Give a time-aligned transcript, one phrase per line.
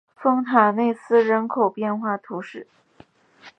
[0.15, 2.65] 丰塔内斯人口变化图示